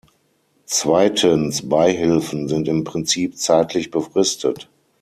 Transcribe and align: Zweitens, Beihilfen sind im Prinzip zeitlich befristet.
Zweitens, 0.65 1.69
Beihilfen 1.69 2.47
sind 2.47 2.67
im 2.67 2.83
Prinzip 2.85 3.37
zeitlich 3.37 3.91
befristet. 3.91 4.67